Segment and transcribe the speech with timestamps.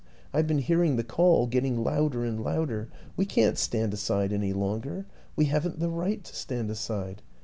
[0.33, 5.05] I've been hearing the call getting louder and louder; we can't stand aside any longer,
[5.35, 7.21] we haven't the right to stand aside.